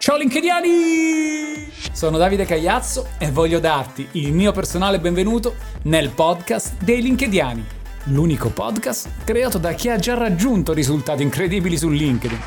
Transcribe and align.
Ciao 0.00 0.16
LinkedIani! 0.16 1.70
Sono 1.92 2.16
Davide 2.16 2.46
Cagliazzo 2.46 3.08
e 3.18 3.30
voglio 3.30 3.60
darti 3.60 4.08
il 4.12 4.32
mio 4.32 4.50
personale 4.50 4.98
benvenuto 4.98 5.56
nel 5.82 6.08
podcast 6.08 6.82
dei 6.82 7.02
LinkedIani, 7.02 7.62
l'unico 8.04 8.48
podcast 8.48 9.24
creato 9.24 9.58
da 9.58 9.74
chi 9.74 9.90
ha 9.90 9.98
già 9.98 10.14
raggiunto 10.14 10.72
risultati 10.72 11.22
incredibili 11.22 11.76
su 11.76 11.90
LinkedIn. 11.90 12.38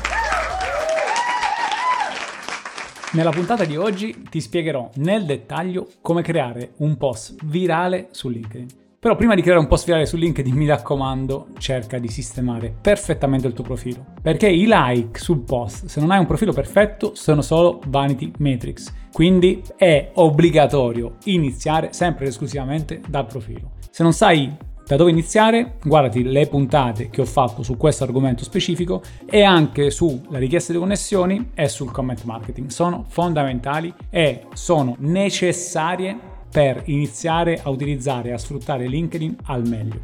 Nella 3.12 3.30
puntata 3.30 3.64
di 3.64 3.76
oggi 3.76 4.24
ti 4.28 4.40
spiegherò 4.40 4.90
nel 4.96 5.24
dettaglio 5.24 5.92
come 6.00 6.22
creare 6.22 6.72
un 6.78 6.96
post 6.96 7.36
virale 7.44 8.08
su 8.10 8.30
LinkedIn. 8.30 8.83
Però 9.04 9.16
prima 9.16 9.34
di 9.34 9.42
creare 9.42 9.60
un 9.60 9.66
post 9.66 9.84
virale 9.84 10.06
su 10.06 10.16
LinkedIn 10.16 10.56
mi 10.56 10.66
raccomando 10.66 11.48
cerca 11.58 11.98
di 11.98 12.08
sistemare 12.08 12.74
perfettamente 12.80 13.46
il 13.46 13.52
tuo 13.52 13.62
profilo. 13.62 14.02
Perché 14.22 14.48
i 14.48 14.64
like 14.66 15.18
sul 15.18 15.40
post, 15.40 15.84
se 15.88 16.00
non 16.00 16.10
hai 16.10 16.20
un 16.20 16.24
profilo 16.24 16.54
perfetto, 16.54 17.14
sono 17.14 17.42
solo 17.42 17.82
vanity 17.88 18.32
metrics. 18.38 18.90
Quindi 19.12 19.62
è 19.76 20.10
obbligatorio 20.14 21.16
iniziare 21.24 21.92
sempre 21.92 22.24
ed 22.24 22.30
esclusivamente 22.30 23.02
dal 23.06 23.26
profilo. 23.26 23.72
Se 23.90 24.02
non 24.02 24.14
sai 24.14 24.50
da 24.86 24.96
dove 24.96 25.10
iniziare? 25.10 25.76
Guardati 25.84 26.22
le 26.22 26.46
puntate 26.46 27.10
che 27.10 27.20
ho 27.20 27.26
fatto 27.26 27.62
su 27.62 27.76
questo 27.76 28.04
argomento 28.04 28.42
specifico 28.42 29.02
e 29.26 29.42
anche 29.42 29.90
sulla 29.90 30.38
richiesta 30.38 30.72
di 30.72 30.78
connessioni 30.78 31.50
e 31.52 31.68
sul 31.68 31.90
comment 31.90 32.22
marketing. 32.24 32.70
Sono 32.70 33.04
fondamentali 33.06 33.92
e 34.08 34.46
sono 34.54 34.96
necessarie 35.00 36.32
per 36.54 36.82
iniziare 36.84 37.60
a 37.60 37.68
utilizzare 37.68 38.28
e 38.28 38.32
a 38.32 38.38
sfruttare 38.38 38.86
LinkedIn 38.86 39.38
al 39.46 39.66
meglio. 39.66 39.98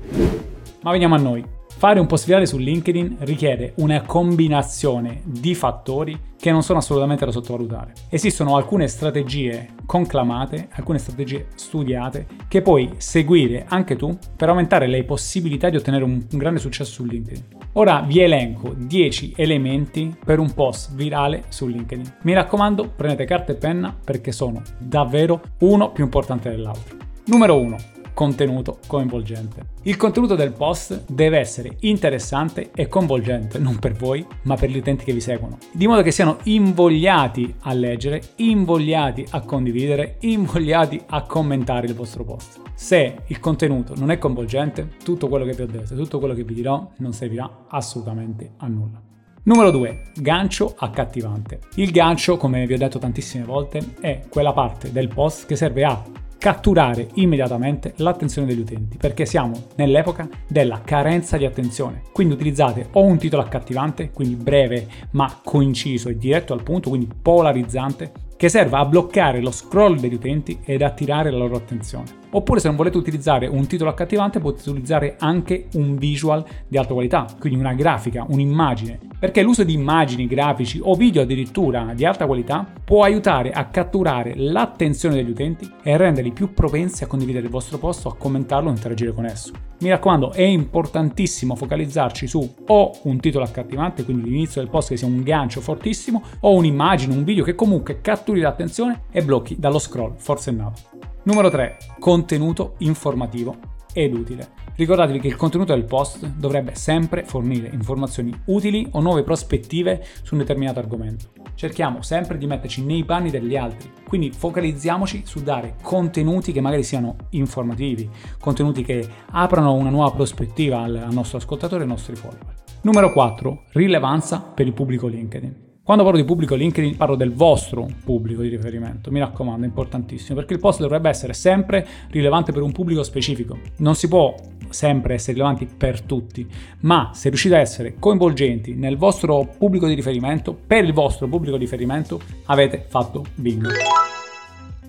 Ma 0.82 0.90
veniamo 0.90 1.14
a 1.14 1.18
noi. 1.18 1.44
Fare 1.68 2.00
un 2.00 2.06
post 2.06 2.26
virale 2.26 2.44
su 2.44 2.58
LinkedIn 2.58 3.18
richiede 3.20 3.74
una 3.76 4.02
combinazione 4.02 5.22
di 5.22 5.54
fattori 5.54 6.18
che 6.36 6.50
non 6.50 6.64
sono 6.64 6.80
assolutamente 6.80 7.24
da 7.24 7.30
sottovalutare. 7.30 7.92
Esistono 8.08 8.56
alcune 8.56 8.88
strategie 8.88 9.68
conclamate, 9.86 10.70
alcune 10.72 10.98
strategie 10.98 11.46
studiate 11.54 12.26
che 12.48 12.62
puoi 12.62 12.94
seguire 12.96 13.66
anche 13.68 13.94
tu 13.94 14.18
per 14.34 14.48
aumentare 14.48 14.88
le 14.88 15.04
possibilità 15.04 15.70
di 15.70 15.76
ottenere 15.76 16.02
un, 16.02 16.26
grande 16.30 16.58
successo 16.58 16.90
su 16.90 17.04
LinkedIn. 17.04 17.59
Ora 17.74 18.00
vi 18.00 18.18
elenco 18.18 18.74
10 18.76 19.34
elementi 19.36 20.16
per 20.24 20.40
un 20.40 20.52
post 20.52 20.92
virale 20.94 21.44
su 21.48 21.68
LinkedIn. 21.68 22.16
Mi 22.22 22.34
raccomando, 22.34 22.88
prendete 22.96 23.24
carta 23.24 23.52
e 23.52 23.56
penna 23.56 23.96
perché 24.04 24.32
sono 24.32 24.62
davvero 24.78 25.40
uno 25.58 25.92
più 25.92 26.02
importante 26.02 26.50
dell'altro. 26.50 26.96
Numero 27.26 27.60
1 27.60 27.76
contenuto 28.20 28.80
coinvolgente. 28.86 29.64
Il 29.84 29.96
contenuto 29.96 30.34
del 30.34 30.52
post 30.52 31.04
deve 31.06 31.38
essere 31.38 31.78
interessante 31.80 32.70
e 32.74 32.86
coinvolgente, 32.86 33.58
non 33.58 33.78
per 33.78 33.94
voi, 33.94 34.26
ma 34.42 34.56
per 34.56 34.68
gli 34.68 34.76
utenti 34.76 35.06
che 35.06 35.14
vi 35.14 35.22
seguono, 35.22 35.56
di 35.72 35.86
modo 35.86 36.02
che 36.02 36.10
siano 36.10 36.36
invogliati 36.42 37.54
a 37.60 37.72
leggere, 37.72 38.20
invogliati 38.36 39.24
a 39.30 39.40
condividere, 39.40 40.16
invogliati 40.20 41.00
a 41.06 41.22
commentare 41.22 41.86
il 41.86 41.94
vostro 41.94 42.22
post. 42.22 42.60
Se 42.74 43.20
il 43.26 43.40
contenuto 43.40 43.94
non 43.96 44.10
è 44.10 44.18
coinvolgente, 44.18 44.96
tutto 45.02 45.26
quello 45.28 45.46
che 45.46 45.54
vi 45.54 45.62
ho 45.62 45.66
detto, 45.66 45.94
tutto 45.94 46.18
quello 46.18 46.34
che 46.34 46.44
vi 46.44 46.52
dirò 46.52 46.90
non 46.98 47.14
servirà 47.14 47.64
assolutamente 47.68 48.52
a 48.58 48.66
nulla. 48.66 49.00
Numero 49.44 49.70
2. 49.70 50.02
Gancio 50.16 50.74
accattivante. 50.76 51.60
Il 51.76 51.90
gancio, 51.90 52.36
come 52.36 52.66
vi 52.66 52.74
ho 52.74 52.78
detto 52.78 52.98
tantissime 52.98 53.44
volte, 53.44 53.94
è 53.98 54.24
quella 54.28 54.52
parte 54.52 54.92
del 54.92 55.08
post 55.08 55.46
che 55.46 55.56
serve 55.56 55.84
a 55.84 56.19
catturare 56.40 57.08
immediatamente 57.16 57.92
l'attenzione 57.96 58.46
degli 58.46 58.60
utenti, 58.60 58.96
perché 58.96 59.26
siamo 59.26 59.66
nell'epoca 59.76 60.26
della 60.48 60.80
carenza 60.80 61.36
di 61.36 61.44
attenzione. 61.44 62.00
Quindi 62.12 62.32
utilizzate 62.32 62.88
o 62.92 63.02
un 63.02 63.18
titolo 63.18 63.42
accattivante, 63.42 64.10
quindi 64.10 64.36
breve 64.36 64.86
ma 65.10 65.38
coinciso 65.44 66.08
e 66.08 66.16
diretto 66.16 66.54
al 66.54 66.62
punto, 66.62 66.88
quindi 66.88 67.10
polarizzante, 67.20 68.10
che 68.38 68.48
serva 68.48 68.78
a 68.78 68.86
bloccare 68.86 69.42
lo 69.42 69.50
scroll 69.50 69.98
degli 69.98 70.14
utenti 70.14 70.58
ed 70.64 70.80
attirare 70.80 71.30
la 71.30 71.36
loro 71.36 71.56
attenzione. 71.56 72.19
Oppure 72.32 72.60
se 72.60 72.68
non 72.68 72.76
volete 72.76 72.96
utilizzare 72.96 73.48
un 73.48 73.66
titolo 73.66 73.90
accattivante 73.90 74.38
potete 74.38 74.70
utilizzare 74.70 75.16
anche 75.18 75.66
un 75.74 75.96
visual 75.96 76.44
di 76.68 76.78
alta 76.78 76.92
qualità, 76.92 77.26
quindi 77.40 77.58
una 77.58 77.74
grafica, 77.74 78.24
un'immagine, 78.28 79.00
perché 79.18 79.42
l'uso 79.42 79.64
di 79.64 79.72
immagini, 79.72 80.28
grafici 80.28 80.78
o 80.80 80.94
video 80.94 81.22
addirittura 81.22 81.92
di 81.92 82.04
alta 82.04 82.26
qualità 82.26 82.64
può 82.84 83.02
aiutare 83.02 83.50
a 83.50 83.64
catturare 83.64 84.34
l'attenzione 84.36 85.16
degli 85.16 85.30
utenti 85.30 85.68
e 85.82 85.96
renderli 85.96 86.30
più 86.30 86.54
propensi 86.54 87.02
a 87.02 87.08
condividere 87.08 87.46
il 87.46 87.50
vostro 87.50 87.78
post 87.78 88.06
o 88.06 88.10
a 88.10 88.16
commentarlo 88.16 88.68
o 88.68 88.72
interagire 88.72 89.12
con 89.12 89.24
esso. 89.24 89.52
Mi 89.80 89.88
raccomando, 89.88 90.32
è 90.32 90.42
importantissimo 90.42 91.56
focalizzarci 91.56 92.28
su 92.28 92.54
o 92.66 92.92
un 93.02 93.18
titolo 93.18 93.44
accattivante, 93.44 94.04
quindi 94.04 94.28
l'inizio 94.28 94.60
del 94.60 94.70
post 94.70 94.90
che 94.90 94.96
sia 94.96 95.08
un 95.08 95.22
gancio 95.22 95.60
fortissimo, 95.60 96.22
o 96.40 96.54
un'immagine, 96.54 97.12
un 97.12 97.24
video 97.24 97.42
che 97.42 97.56
comunque 97.56 98.00
catturi 98.00 98.40
l'attenzione 98.40 99.04
e 99.10 99.22
blocchi 99.24 99.56
dallo 99.58 99.78
scroll 99.78 100.14
forsennato. 100.16 100.99
Numero 101.22 101.50
3. 101.50 101.76
Contenuto 101.98 102.76
informativo 102.78 103.58
ed 103.92 104.14
utile. 104.14 104.52
Ricordatevi 104.74 105.20
che 105.20 105.26
il 105.26 105.36
contenuto 105.36 105.74
del 105.74 105.84
post 105.84 106.24
dovrebbe 106.24 106.74
sempre 106.74 107.24
fornire 107.24 107.68
informazioni 107.70 108.32
utili 108.46 108.88
o 108.92 109.00
nuove 109.00 109.22
prospettive 109.22 110.02
su 110.22 110.32
un 110.32 110.40
determinato 110.40 110.78
argomento. 110.78 111.26
Cerchiamo 111.54 112.00
sempre 112.00 112.38
di 112.38 112.46
metterci 112.46 112.82
nei 112.82 113.04
panni 113.04 113.28
degli 113.28 113.54
altri, 113.54 113.92
quindi 114.08 114.30
focalizziamoci 114.30 115.24
su 115.26 115.42
dare 115.42 115.74
contenuti 115.82 116.52
che 116.52 116.62
magari 116.62 116.84
siano 116.84 117.16
informativi, 117.30 118.08
contenuti 118.40 118.82
che 118.82 119.06
aprano 119.32 119.74
una 119.74 119.90
nuova 119.90 120.12
prospettiva 120.12 120.80
al 120.80 121.08
nostro 121.10 121.36
ascoltatore 121.36 121.82
e 121.82 121.84
ai 121.84 121.90
nostri 121.90 122.16
follower. 122.16 122.54
Numero 122.80 123.12
4. 123.12 123.64
Rilevanza 123.72 124.40
per 124.40 124.66
il 124.66 124.72
pubblico 124.72 125.06
LinkedIn. 125.06 125.68
Quando 125.82 126.04
parlo 126.04 126.20
di 126.20 126.26
pubblico 126.26 126.54
LinkedIn 126.54 126.96
parlo 126.96 127.16
del 127.16 127.32
vostro 127.32 127.88
pubblico 128.04 128.42
di 128.42 128.48
riferimento, 128.48 129.10
mi 129.10 129.18
raccomando, 129.18 129.64
è 129.64 129.68
importantissimo, 129.68 130.38
perché 130.38 130.52
il 130.54 130.60
post 130.60 130.80
dovrebbe 130.80 131.08
essere 131.08 131.32
sempre 131.32 131.86
rilevante 132.10 132.52
per 132.52 132.62
un 132.62 132.70
pubblico 132.70 133.02
specifico. 133.02 133.58
Non 133.78 133.94
si 133.94 134.06
può 134.06 134.34
sempre 134.68 135.14
essere 135.14 135.32
rilevanti 135.32 135.66
per 135.66 136.02
tutti, 136.02 136.46
ma 136.80 137.10
se 137.14 137.28
riuscite 137.28 137.56
a 137.56 137.60
essere 137.60 137.94
coinvolgenti 137.98 138.74
nel 138.74 138.98
vostro 138.98 139.54
pubblico 139.58 139.86
di 139.86 139.94
riferimento, 139.94 140.54
per 140.54 140.84
il 140.84 140.92
vostro 140.92 141.26
pubblico 141.26 141.56
di 141.56 141.64
riferimento, 141.64 142.20
avete 142.44 142.84
fatto 142.86 143.24
bingo. 143.34 143.70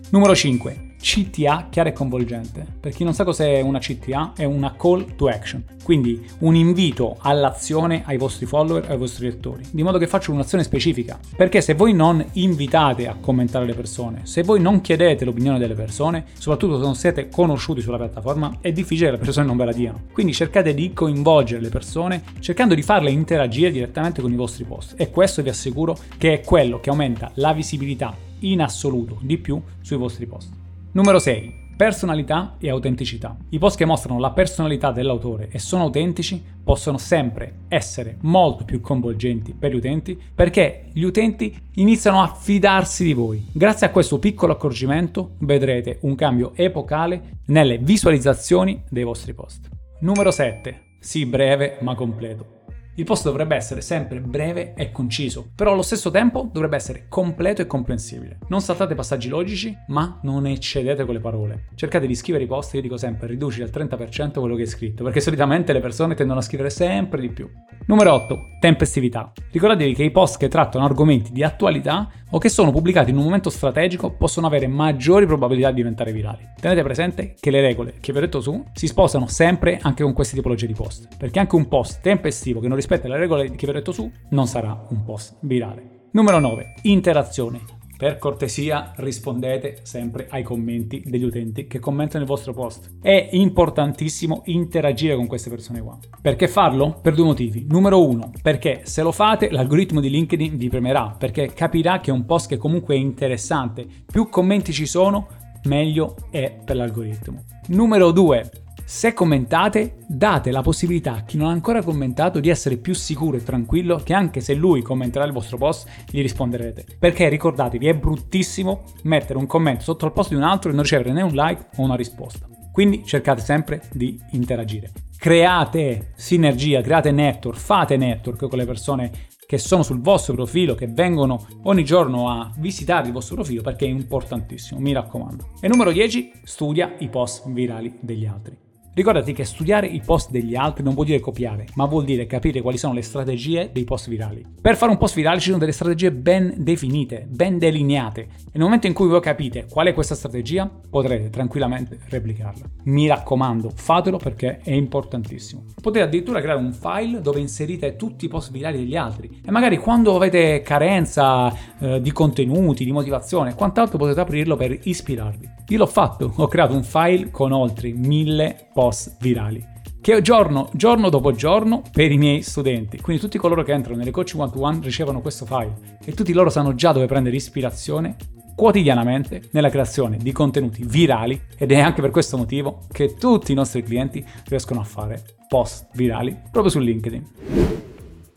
Numero 0.09 0.35
5. 0.35 0.90
CTA 1.01 1.67
chiara 1.69 1.89
e 1.89 1.93
coinvolgente. 1.93 2.65
Per 2.79 2.93
chi 2.93 3.03
non 3.03 3.13
sa 3.13 3.23
cos'è 3.23 3.59
una 3.61 3.79
CTA, 3.79 4.33
è 4.35 4.43
una 4.43 4.75
call 4.77 5.15
to 5.15 5.27
action, 5.27 5.63
quindi 5.83 6.23
un 6.39 6.55
invito 6.55 7.17
all'azione 7.19 8.03
ai 8.05 8.17
vostri 8.17 8.45
follower 8.45 8.85
ai 8.89 8.97
vostri 8.97 9.25
lettori, 9.25 9.63
di 9.71 9.83
modo 9.83 9.97
che 9.97 10.07
facciano 10.07 10.35
un'azione 10.35 10.63
specifica. 10.63 11.19
Perché 11.35 11.59
se 11.61 11.73
voi 11.73 11.93
non 11.93 12.23
invitate 12.33 13.07
a 13.07 13.15
commentare 13.19 13.65
le 13.65 13.73
persone, 13.73 14.21
se 14.23 14.43
voi 14.43 14.61
non 14.61 14.81
chiedete 14.81 15.25
l'opinione 15.25 15.57
delle 15.57 15.73
persone, 15.73 16.25
soprattutto 16.37 16.77
se 16.77 16.83
non 16.83 16.95
siete 16.95 17.29
conosciuti 17.29 17.81
sulla 17.81 17.97
piattaforma, 17.97 18.57
è 18.61 18.71
difficile 18.71 19.07
che 19.07 19.17
le 19.17 19.23
persone 19.23 19.47
non 19.47 19.57
ve 19.57 19.65
la 19.65 19.73
diano. 19.73 20.03
Quindi 20.13 20.33
cercate 20.33 20.73
di 20.73 20.93
coinvolgere 20.93 21.61
le 21.61 21.69
persone 21.69 22.23
cercando 22.39 22.75
di 22.75 22.83
farle 22.83 23.09
interagire 23.09 23.71
direttamente 23.71 24.21
con 24.21 24.31
i 24.31 24.35
vostri 24.35 24.63
post 24.63 24.93
e 24.97 25.09
questo 25.09 25.41
vi 25.41 25.49
assicuro 25.49 25.97
che 26.17 26.33
è 26.33 26.41
quello 26.41 26.79
che 26.79 26.89
aumenta 26.89 27.31
la 27.35 27.53
visibilità 27.53 28.15
in 28.41 28.61
assoluto 28.61 29.17
di 29.21 29.37
più 29.37 29.61
sui 29.81 29.97
vostri 29.97 30.25
post. 30.25 30.60
Numero 30.93 31.19
6. 31.19 31.69
Personalità 31.77 32.57
e 32.59 32.69
autenticità. 32.69 33.37
I 33.51 33.59
post 33.59 33.77
che 33.77 33.85
mostrano 33.85 34.19
la 34.19 34.31
personalità 34.31 34.91
dell'autore 34.91 35.47
e 35.49 35.57
sono 35.57 35.83
autentici 35.83 36.43
possono 36.61 36.97
sempre 36.97 37.59
essere 37.69 38.17
molto 38.23 38.65
più 38.65 38.81
coinvolgenti 38.81 39.53
per 39.57 39.71
gli 39.71 39.77
utenti 39.77 40.19
perché 40.35 40.89
gli 40.91 41.03
utenti 41.03 41.57
iniziano 41.75 42.21
a 42.21 42.27
fidarsi 42.27 43.05
di 43.05 43.13
voi. 43.13 43.47
Grazie 43.53 43.87
a 43.87 43.91
questo 43.91 44.19
piccolo 44.19 44.51
accorgimento 44.51 45.35
vedrete 45.39 45.99
un 46.01 46.15
cambio 46.15 46.51
epocale 46.55 47.39
nelle 47.45 47.77
visualizzazioni 47.77 48.83
dei 48.89 49.03
vostri 49.03 49.33
post. 49.33 49.69
Numero 50.01 50.29
7. 50.29 50.97
Sì 50.99 51.25
breve 51.25 51.77
ma 51.79 51.95
completo. 51.95 52.60
Il 52.95 53.05
post 53.05 53.23
dovrebbe 53.23 53.55
essere 53.55 53.79
sempre 53.79 54.19
breve 54.19 54.73
e 54.73 54.91
conciso, 54.91 55.49
però 55.55 55.71
allo 55.71 55.81
stesso 55.81 56.11
tempo 56.11 56.49
dovrebbe 56.51 56.75
essere 56.75 57.05
completo 57.07 57.61
e 57.61 57.65
comprensibile. 57.65 58.39
Non 58.49 58.59
saltate 58.59 58.95
passaggi 58.95 59.29
logici, 59.29 59.73
ma 59.87 60.19
non 60.23 60.45
eccedete 60.45 61.05
con 61.05 61.13
le 61.13 61.21
parole. 61.21 61.67
Cercate 61.75 62.05
di 62.05 62.15
scrivere 62.15 62.43
i 62.43 62.47
post, 62.47 62.73
io 62.73 62.81
dico 62.81 62.97
sempre 62.97 63.27
riduci 63.27 63.61
al 63.61 63.69
30% 63.73 64.39
quello 64.39 64.55
che 64.55 64.63
è 64.63 64.65
scritto, 64.65 65.05
perché 65.05 65.21
solitamente 65.21 65.71
le 65.71 65.79
persone 65.79 66.15
tendono 66.15 66.39
a 66.39 66.43
scrivere 66.43 66.69
sempre 66.69 67.21
di 67.21 67.29
più. 67.29 67.49
Numero 67.91 68.13
8. 68.13 68.51
Tempestività. 68.61 69.33
Ricordatevi 69.51 69.93
che 69.93 70.03
i 70.05 70.11
post 70.11 70.37
che 70.37 70.47
trattano 70.47 70.85
argomenti 70.85 71.33
di 71.33 71.43
attualità 71.43 72.09
o 72.29 72.37
che 72.37 72.47
sono 72.47 72.71
pubblicati 72.71 73.09
in 73.09 73.17
un 73.17 73.23
momento 73.25 73.49
strategico 73.49 74.11
possono 74.11 74.47
avere 74.47 74.65
maggiori 74.65 75.25
probabilità 75.25 75.71
di 75.71 75.75
diventare 75.75 76.13
virali. 76.13 76.47
Tenete 76.57 76.83
presente 76.83 77.35
che 77.37 77.51
le 77.51 77.59
regole 77.59 77.95
che 77.99 78.13
vi 78.13 78.19
ho 78.19 78.21
detto 78.21 78.39
su 78.39 78.63
si 78.71 78.87
sposano 78.87 79.27
sempre 79.27 79.77
anche 79.81 80.03
con 80.03 80.13
queste 80.13 80.37
tipologie 80.37 80.67
di 80.67 80.73
post, 80.73 81.09
perché 81.17 81.39
anche 81.39 81.55
un 81.57 81.67
post 81.67 81.99
tempestivo 81.99 82.61
che 82.61 82.69
non 82.69 82.77
rispetta 82.77 83.09
le 83.09 83.17
regole 83.17 83.51
che 83.51 83.65
vi 83.65 83.71
ho 83.71 83.73
detto 83.73 83.91
su 83.91 84.09
non 84.29 84.47
sarà 84.47 84.85
un 84.87 85.03
post 85.03 85.35
virale. 85.41 86.07
Numero 86.11 86.39
9. 86.39 86.75
Interazione. 86.83 87.80
Per 88.01 88.17
cortesia 88.17 88.93
rispondete 88.95 89.81
sempre 89.83 90.25
ai 90.31 90.41
commenti 90.41 91.03
degli 91.05 91.23
utenti 91.23 91.67
che 91.67 91.77
commentano 91.77 92.23
il 92.23 92.27
vostro 92.27 92.51
post. 92.51 92.93
È 92.99 93.29
importantissimo 93.33 94.41
interagire 94.45 95.15
con 95.15 95.27
queste 95.27 95.51
persone 95.51 95.83
qua. 95.83 95.99
Perché 96.19 96.47
farlo? 96.47 96.97
Per 96.99 97.13
due 97.13 97.25
motivi. 97.25 97.67
Numero 97.69 98.03
uno, 98.03 98.31
perché 98.41 98.81
se 98.85 99.03
lo 99.03 99.11
fate 99.11 99.51
l'algoritmo 99.51 99.99
di 99.99 100.09
LinkedIn 100.09 100.57
vi 100.57 100.67
premerà, 100.67 101.15
perché 101.15 101.53
capirà 101.53 101.99
che 101.99 102.09
è 102.09 102.13
un 102.13 102.25
post 102.25 102.49
che 102.49 102.57
comunque 102.57 102.95
è 102.95 102.97
interessante. 102.97 103.85
Più 104.03 104.29
commenti 104.29 104.73
ci 104.73 104.87
sono, 104.87 105.27
meglio 105.65 106.15
è 106.31 106.57
per 106.65 106.77
l'algoritmo. 106.77 107.43
Numero 107.67 108.09
due, 108.09 108.49
se 108.93 109.13
commentate, 109.13 109.99
date 110.05 110.51
la 110.51 110.61
possibilità 110.61 111.13
a 111.13 111.21
chi 111.23 111.37
non 111.37 111.47
ha 111.47 111.51
ancora 111.51 111.81
commentato 111.81 112.41
di 112.41 112.49
essere 112.49 112.75
più 112.75 112.93
sicuro 112.93 113.37
e 113.37 113.41
tranquillo 113.41 113.95
che 114.03 114.13
anche 114.13 114.41
se 114.41 114.53
lui 114.53 114.81
commenterà 114.81 115.23
il 115.23 115.31
vostro 115.31 115.57
post, 115.57 115.87
gli 116.09 116.21
risponderete. 116.21 116.97
Perché 116.99 117.29
ricordatevi, 117.29 117.87
è 117.87 117.95
bruttissimo 117.95 118.83
mettere 119.03 119.39
un 119.39 119.47
commento 119.47 119.83
sotto 119.83 120.05
al 120.05 120.11
post 120.11 120.31
di 120.31 120.35
un 120.35 120.43
altro 120.43 120.69
e 120.69 120.73
non 120.73 120.81
ricevere 120.81 121.13
né 121.13 121.21
un 121.21 121.31
like 121.31 121.67
o 121.77 121.83
una 121.83 121.95
risposta. 121.95 122.49
Quindi 122.69 123.05
cercate 123.05 123.39
sempre 123.39 123.81
di 123.93 124.19
interagire. 124.31 124.91
Create 125.17 126.11
sinergia, 126.17 126.81
create 126.81 127.11
network, 127.11 127.57
fate 127.57 127.95
network 127.95 128.49
con 128.49 128.57
le 128.57 128.65
persone 128.65 129.11
che 129.47 129.57
sono 129.57 129.83
sul 129.83 130.01
vostro 130.01 130.33
profilo, 130.33 130.75
che 130.75 130.87
vengono 130.87 131.47
ogni 131.63 131.85
giorno 131.85 132.29
a 132.29 132.51
visitare 132.57 133.07
il 133.07 133.13
vostro 133.13 133.35
profilo 133.35 133.61
perché 133.61 133.85
è 133.85 133.89
importantissimo, 133.89 134.81
mi 134.81 134.91
raccomando. 134.91 135.51
E 135.61 135.69
numero 135.69 135.93
10, 135.93 136.31
studia 136.43 136.95
i 136.99 137.07
post 137.07 137.49
virali 137.49 137.97
degli 138.01 138.25
altri. 138.25 138.69
Ricordati 138.93 139.31
che 139.31 139.45
studiare 139.45 139.87
i 139.87 140.01
post 140.03 140.31
degli 140.31 140.53
altri 140.53 140.83
non 140.83 140.93
vuol 140.93 141.05
dire 141.05 141.21
copiare, 141.21 141.65
ma 141.75 141.85
vuol 141.85 142.03
dire 142.03 142.25
capire 142.25 142.59
quali 142.59 142.77
sono 142.77 142.93
le 142.93 143.01
strategie 143.01 143.69
dei 143.71 143.85
post 143.85 144.09
virali. 144.09 144.45
Per 144.61 144.75
fare 144.75 144.91
un 144.91 144.97
post 144.97 145.15
virale 145.15 145.39
ci 145.39 145.45
sono 145.45 145.59
delle 145.59 145.71
strategie 145.71 146.11
ben 146.11 146.55
definite, 146.57 147.25
ben 147.29 147.57
delineate. 147.57 148.21
E 148.21 148.27
nel 148.51 148.63
momento 148.63 148.87
in 148.87 148.93
cui 148.93 149.07
voi 149.07 149.21
capite 149.21 149.65
qual 149.69 149.87
è 149.87 149.93
questa 149.93 150.13
strategia, 150.13 150.69
potrete 150.89 151.29
tranquillamente 151.29 151.99
replicarla. 152.09 152.65
Mi 152.83 153.07
raccomando, 153.07 153.71
fatelo 153.73 154.17
perché 154.17 154.59
è 154.61 154.73
importantissimo. 154.73 155.67
Potete 155.81 156.03
addirittura 156.03 156.41
creare 156.41 156.59
un 156.59 156.73
file 156.73 157.21
dove 157.21 157.39
inserite 157.39 157.95
tutti 157.95 158.25
i 158.25 158.27
post 158.27 158.51
virali 158.51 158.79
degli 158.79 158.97
altri 158.97 159.39
e 159.45 159.51
magari 159.51 159.77
quando 159.77 160.13
avete 160.17 160.59
carenza 160.63 161.53
eh, 161.79 162.01
di 162.01 162.11
contenuti, 162.11 162.83
di 162.83 162.91
motivazione 162.91 163.55
quant'altro 163.55 163.97
potete 163.97 164.19
aprirlo 164.19 164.57
per 164.57 164.77
ispirarvi. 164.83 165.59
Io 165.71 165.77
l'ho 165.77 165.87
fatto, 165.87 166.33
ho 166.35 166.47
creato 166.49 166.73
un 166.73 166.83
file 166.83 167.31
con 167.31 167.53
oltre 167.53 167.93
mille 167.93 168.67
post 168.73 169.15
virali 169.21 169.65
che 170.01 170.21
giorno, 170.21 170.69
giorno 170.73 171.09
dopo 171.09 171.31
giorno 171.31 171.81
per 171.93 172.11
i 172.11 172.17
miei 172.17 172.41
studenti. 172.41 172.99
Quindi 172.99 173.21
tutti 173.21 173.37
coloro 173.37 173.63
che 173.63 173.71
entrano 173.71 173.99
nelle 173.99 174.11
Coach 174.11 174.33
One 174.35 174.51
to 174.51 174.59
One 174.59 174.79
ricevono 174.81 175.21
questo 175.21 175.45
file 175.45 175.97
e 176.03 176.11
tutti 176.11 176.33
loro 176.33 176.49
sanno 176.49 176.75
già 176.75 176.91
dove 176.91 177.05
prendere 177.05 177.37
ispirazione 177.37 178.17
quotidianamente 178.53 179.43
nella 179.51 179.69
creazione 179.69 180.17
di 180.17 180.33
contenuti 180.33 180.83
virali 180.83 181.39
ed 181.57 181.71
è 181.71 181.79
anche 181.79 182.01
per 182.01 182.11
questo 182.11 182.35
motivo 182.35 182.81
che 182.91 183.13
tutti 183.13 183.53
i 183.53 183.55
nostri 183.55 183.81
clienti 183.81 184.25
riescono 184.47 184.81
a 184.81 184.83
fare 184.83 185.23
post 185.47 185.87
virali 185.93 186.37
proprio 186.51 186.69
su 186.69 186.79
LinkedIn. 186.79 187.80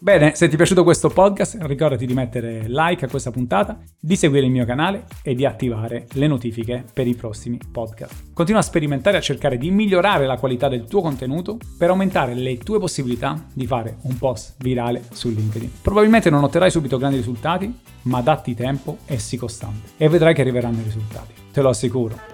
Bene, 0.05 0.35
se 0.35 0.49
ti 0.49 0.53
è 0.53 0.57
piaciuto 0.59 0.85
questo 0.85 1.09
podcast, 1.09 1.57
ricordati 1.63 2.05
di 2.05 2.13
mettere 2.13 2.65
like 2.67 3.07
a 3.07 3.09
questa 3.09 3.31
puntata, 3.31 3.81
di 3.99 4.17
seguire 4.17 4.45
il 4.45 4.53
mio 4.53 4.67
canale 4.67 5.07
e 5.23 5.35
di 5.35 5.47
attivare 5.47 6.09
le 6.13 6.27
notifiche 6.27 6.85
per 6.93 7.07
i 7.07 7.15
prossimi 7.15 7.59
podcast. 7.73 8.35
Continua 8.35 8.61
a 8.61 8.65
sperimentare 8.65 9.17
e 9.17 9.21
a 9.21 9.23
cercare 9.23 9.57
di 9.57 9.71
migliorare 9.71 10.27
la 10.27 10.37
qualità 10.37 10.69
del 10.69 10.85
tuo 10.85 11.01
contenuto 11.01 11.57
per 11.79 11.89
aumentare 11.89 12.35
le 12.35 12.59
tue 12.59 12.79
possibilità 12.79 13.47
di 13.51 13.67
fare 13.67 13.97
un 14.03 14.19
post 14.19 14.57
virale 14.59 15.05
su 15.11 15.31
LinkedIn. 15.31 15.73
Probabilmente 15.81 16.29
non 16.29 16.45
otterrai 16.45 16.71
subito 16.71 16.99
grandi 16.99 17.17
risultati, 17.17 17.75
ma 18.03 18.21
datti 18.21 18.55
tempo 18.55 18.99
e 19.07 19.19
sii 19.19 19.39
costante 19.39 19.93
e 19.97 20.11
vedrai 20.11 20.35
che 20.35 20.43
arriveranno 20.43 20.81
i 20.81 20.85
risultati. 20.85 21.33
Te 21.51 21.63
lo 21.63 21.71
assicuro. 21.71 22.34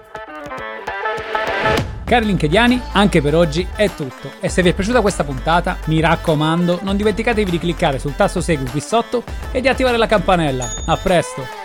Cari 2.11 2.25
linkediani, 2.25 2.81
anche 2.91 3.21
per 3.21 3.35
oggi 3.35 3.65
è 3.73 3.89
tutto. 3.95 4.33
E 4.41 4.49
se 4.49 4.61
vi 4.61 4.67
è 4.67 4.73
piaciuta 4.73 4.99
questa 4.99 5.23
puntata, 5.23 5.77
mi 5.85 6.01
raccomando, 6.01 6.79
non 6.81 6.97
dimenticatevi 6.97 7.49
di 7.49 7.57
cliccare 7.57 7.99
sul 7.99 8.17
tasto 8.17 8.41
segui 8.41 8.69
qui 8.69 8.81
sotto 8.81 9.23
e 9.49 9.61
di 9.61 9.69
attivare 9.69 9.95
la 9.95 10.07
campanella. 10.07 10.69
A 10.83 10.97
presto! 10.97 11.60